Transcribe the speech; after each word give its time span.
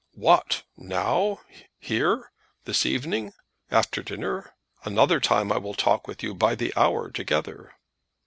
"What! 0.15 0.63
now! 0.77 1.41
here! 1.77 2.31
this 2.65 2.87
evening! 2.87 3.33
after 3.69 4.01
dinner? 4.01 4.55
Another 4.83 5.19
time 5.19 5.51
I 5.51 5.59
will 5.59 5.75
talk 5.75 6.07
with 6.07 6.23
you 6.23 6.33
by 6.33 6.55
the 6.55 6.73
hour 6.75 7.11
together." 7.11 7.75